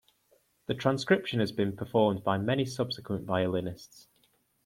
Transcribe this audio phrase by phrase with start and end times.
[0.65, 4.07] The transcription has been performed by many subsequent violinists.